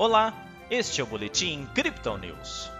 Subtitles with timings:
[0.00, 0.32] Olá,
[0.70, 2.70] este é o Boletim Crypto News.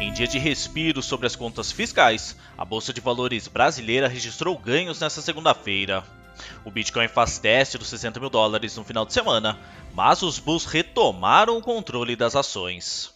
[0.00, 4.98] Em dia de respiro sobre as contas fiscais, a Bolsa de Valores brasileira registrou ganhos
[4.98, 6.02] nesta segunda-feira.
[6.64, 9.56] O Bitcoin faz teste dos 60 mil dólares no final de semana,
[9.94, 13.13] mas os bulls retomaram o controle das ações.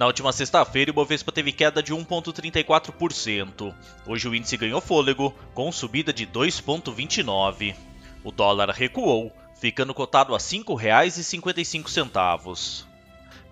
[0.00, 3.74] Na última sexta-feira, o Bovespa teve queda de 1,34%.
[4.06, 7.76] Hoje o índice ganhou fôlego, com subida de 2,29%.
[8.24, 12.86] O dólar recuou, ficando cotado a R$ 5,55.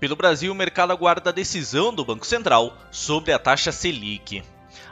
[0.00, 4.42] Pelo Brasil, o mercado aguarda a decisão do Banco Central sobre a taxa Selic.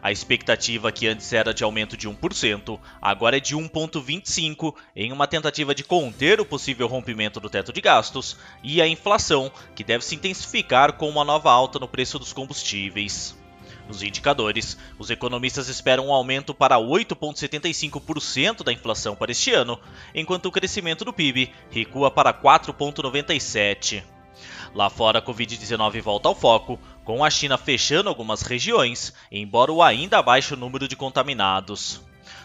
[0.02, 5.26] A expectativa, que antes era de aumento de 1%, agora é de 1,25%, em uma
[5.26, 10.04] tentativa de conter o possível rompimento do teto de gastos, e a inflação, que deve
[10.04, 13.36] se intensificar com uma nova alta no preço dos combustíveis.
[13.88, 19.78] Nos indicadores, os economistas esperam um aumento para 8,75% da inflação para este ano,
[20.14, 24.15] enquanto o crescimento do PIB recua para 4,97%.
[24.74, 29.82] Lá fora, a Covid-19 volta ao foco, com a China fechando algumas regiões, embora o
[29.82, 32.00] ainda baixo número de contaminados.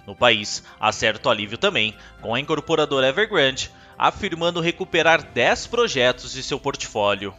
[0.06, 6.42] No país, há certo alívio também, com a incorporadora Evergrande afirmando recuperar 10 projetos de
[6.42, 7.36] seu portfólio.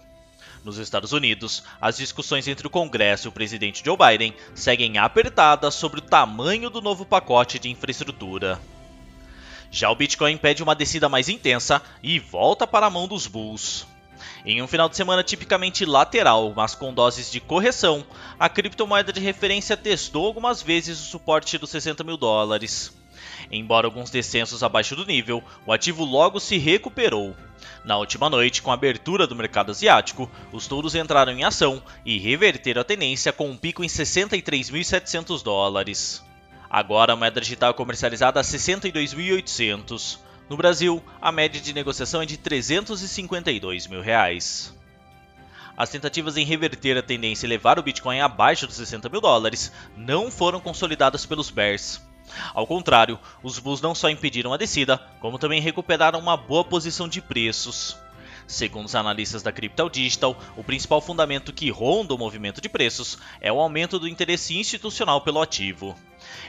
[0.64, 5.74] Nos Estados Unidos, as discussões entre o Congresso e o presidente Joe Biden seguem apertadas
[5.74, 8.60] sobre o tamanho do novo pacote de infraestrutura.
[9.72, 13.86] Já o Bitcoin pede uma descida mais intensa e volta para a mão dos bulls.
[14.44, 18.04] Em um final de semana tipicamente lateral, mas com doses de correção,
[18.38, 22.92] a criptomoeda de referência testou algumas vezes o suporte dos 60 mil dólares.
[23.50, 27.36] Embora alguns descensos abaixo do nível, o ativo logo se recuperou.
[27.84, 32.18] Na última noite, com a abertura do mercado asiático, os touros entraram em ação e
[32.18, 36.24] reverteram a tendência com um pico em 63.700 dólares.
[36.70, 40.18] Agora a moeda digital é comercializada a 62.800.
[40.48, 44.74] No Brasil, a média de negociação é de 352 mil reais.
[45.76, 49.72] As tentativas em reverter a tendência e levar o Bitcoin abaixo dos 60 mil dólares
[49.96, 52.00] não foram consolidadas pelos bears.
[52.54, 57.08] Ao contrário, os bulls não só impediram a descida, como também recuperaram uma boa posição
[57.08, 57.96] de preços.
[58.46, 63.18] Segundo os analistas da Crypto Digital, o principal fundamento que ronda o movimento de preços
[63.40, 65.96] é o aumento do interesse institucional pelo ativo.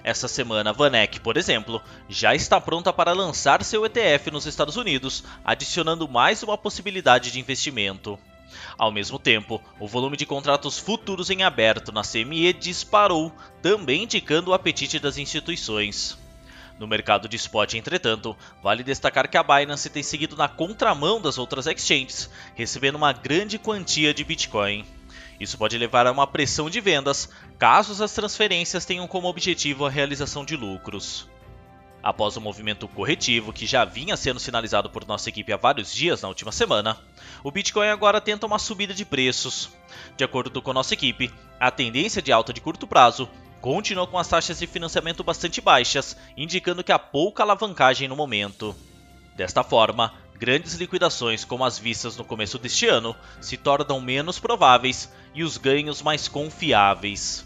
[0.03, 5.23] Essa semana, Vanek, por exemplo, já está pronta para lançar seu ETF nos Estados Unidos,
[5.43, 8.19] adicionando mais uma possibilidade de investimento.
[8.77, 13.31] Ao mesmo tempo, o volume de contratos futuros em aberto na CME disparou,
[13.61, 16.17] também indicando o apetite das instituições.
[16.79, 21.38] No mercado de spot, entretanto, vale destacar que a Binance tem seguido na contramão das
[21.38, 24.85] outras exchanges, recebendo uma grande quantia de Bitcoin.
[25.39, 29.89] Isso pode levar a uma pressão de vendas, caso as transferências tenham como objetivo a
[29.89, 31.28] realização de lucros.
[32.01, 36.22] Após o movimento corretivo que já vinha sendo sinalizado por nossa equipe há vários dias
[36.22, 36.97] na última semana,
[37.41, 39.69] o Bitcoin agora tenta uma subida de preços.
[40.17, 43.29] De acordo com nossa equipe, a tendência de alta de curto prazo
[43.63, 48.75] continua com as taxas de financiamento bastante baixas, indicando que há pouca alavancagem no momento.
[49.38, 55.09] Desta forma, grandes liquidações como as vistas no começo deste ano se tornam menos prováveis
[55.34, 57.46] e os ganhos mais confiáveis.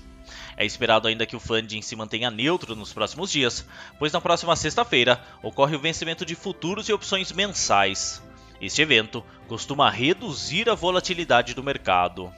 [0.58, 3.64] É esperado ainda que o funding se mantenha neutro nos próximos dias,
[4.00, 8.24] pois na próxima sexta-feira ocorre o vencimento de futuros e opções mensais.
[8.60, 12.34] Este evento costuma reduzir a volatilidade do mercado.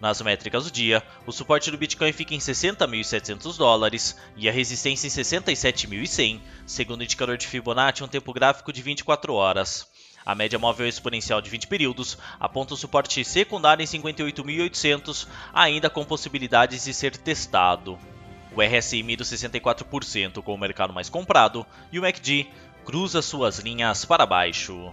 [0.00, 5.08] Nas métricas do dia, o suporte do Bitcoin fica em 60.700 dólares e a resistência
[5.08, 9.88] em 67.100, segundo o indicador de Fibonacci, um tempo gráfico de 24 horas.
[10.24, 16.04] A média móvel exponencial de 20 períodos aponta o suporte secundário em 58.800, ainda com
[16.04, 17.98] possibilidades de ser testado.
[18.54, 22.46] O RSI mira 64% com o mercado mais comprado e o MACD
[22.84, 24.92] cruza suas linhas para baixo.